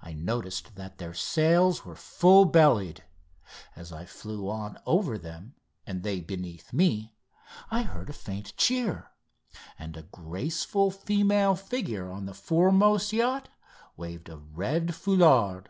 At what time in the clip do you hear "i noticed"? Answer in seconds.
0.00-0.74